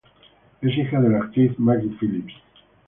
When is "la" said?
1.11-1.19